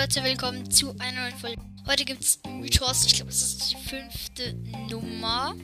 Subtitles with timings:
[0.00, 1.60] Leute, willkommen zu einer neuen Folge.
[1.88, 4.54] Heute gibt es Mythos, ich glaube, das ist die fünfte
[4.88, 5.56] Nummer.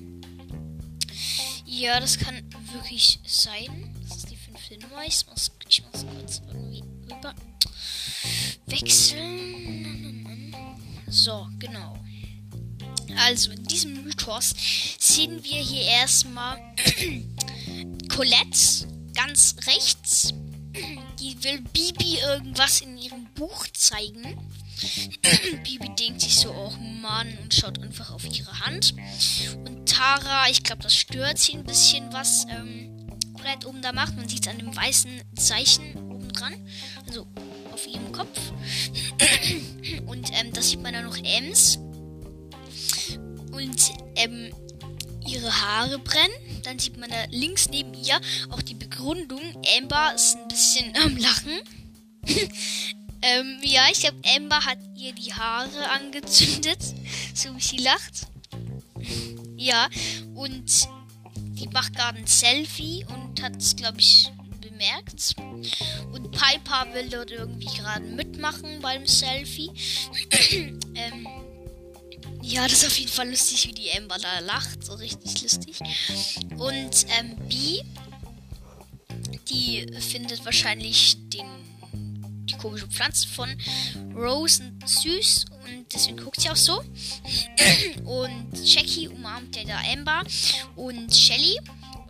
[1.64, 2.42] Ja, das kann
[2.72, 3.94] wirklich sein.
[4.02, 5.05] Das ist die fünfte Nummer.
[5.06, 7.32] Ich muss, ich muss kurz irgendwie rüber
[8.66, 10.52] wechseln.
[11.06, 11.96] So, genau.
[13.16, 14.52] Also, in diesem Mythos
[14.98, 16.59] sehen wir hier erstmal
[18.09, 20.34] Colette ganz rechts.
[21.20, 24.38] Die will Bibi irgendwas in ihrem Buch zeigen.
[25.65, 28.95] Bibi denkt sich so, oh Mann, und schaut einfach auf ihre Hand.
[29.65, 34.16] Und Tara, ich glaube, das stört sie ein bisschen, was ähm, Colette oben da macht.
[34.16, 36.55] Man sieht es an dem weißen Zeichen oben dran.
[37.06, 37.27] Also
[37.73, 38.39] auf ihrem Kopf.
[40.06, 41.78] und ähm, das sieht man dann noch Ems.
[43.53, 44.51] Und ähm,
[45.27, 46.34] ihre Haare brennen.
[46.62, 48.20] Dann sieht man da links neben ihr
[48.51, 49.42] auch die Begründung.
[49.78, 51.61] Amber ist ein bisschen am Lachen.
[53.25, 56.78] ähm, ja, ich glaube, Amber hat ihr die Haare angezündet,
[57.34, 58.27] so wie sie lacht.
[59.56, 59.89] Ja,
[60.34, 60.89] und
[61.34, 64.28] die macht gerade ein Selfie und hat es, glaube ich,
[64.61, 65.36] bemerkt.
[66.12, 69.70] Und Piper will dort irgendwie gerade mitmachen beim Selfie.
[70.95, 71.27] ähm,
[72.42, 74.84] ja, das ist auf jeden Fall lustig, wie die Amber da lacht.
[74.84, 75.78] So richtig lustig.
[76.58, 77.80] Und ähm, B,
[79.48, 81.47] die findet wahrscheinlich den,
[82.65, 83.55] komische Pflanze von
[84.17, 86.79] Rose süß und deswegen guckt sie auch so.
[88.05, 90.23] und Jackie umarmt ja da Amber
[90.75, 91.59] und Shelly.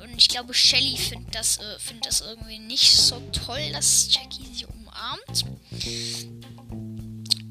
[0.01, 4.47] Und ich glaube, Shelly findet das, äh, find das irgendwie nicht so toll, dass Jackie
[4.53, 5.45] sie umarmt.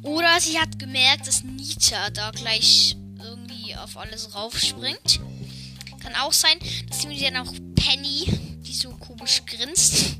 [0.03, 5.19] Oder sie hat gemerkt, dass Nita da gleich irgendwie auf alles raufspringt.
[5.99, 6.57] Kann auch sein.
[6.87, 8.27] Das sehen wir dann auch Penny,
[8.65, 10.15] die so komisch grinst.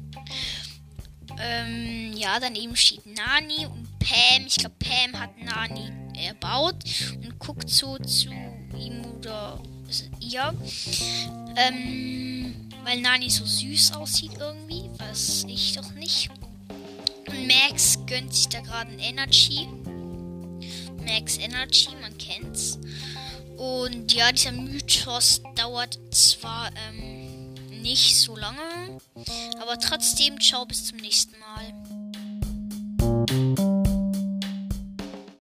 [1.39, 4.45] Ähm, ja, daneben steht Nani und Pam.
[4.47, 5.91] Ich glaube, Pam hat Nani
[6.27, 6.75] erbaut
[7.15, 8.29] und guckt so zu
[8.77, 9.61] ihm oder
[10.19, 10.53] ihr.
[11.55, 14.89] Ähm, weil Nani so süß aussieht irgendwie.
[14.97, 16.29] Weiß ich doch nicht.
[17.27, 19.67] Und Max gönnt sich da gerade ein Energy.
[21.05, 22.79] Max Energy, man kennt's.
[23.57, 27.32] Und ja, dieser Mythos dauert zwar ähm,
[27.83, 28.99] nicht so lange,
[29.61, 31.73] aber trotzdem, ciao, bis zum nächsten Mal.